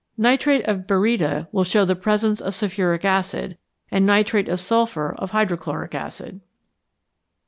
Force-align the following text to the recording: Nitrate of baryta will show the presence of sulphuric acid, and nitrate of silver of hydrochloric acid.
Nitrate 0.17 0.65
of 0.67 0.87
baryta 0.87 1.47
will 1.51 1.63
show 1.63 1.85
the 1.85 1.95
presence 1.95 2.41
of 2.41 2.55
sulphuric 2.55 3.05
acid, 3.05 3.55
and 3.91 4.03
nitrate 4.03 4.49
of 4.49 4.59
silver 4.59 5.13
of 5.15 5.29
hydrochloric 5.29 5.93
acid. 5.93 6.41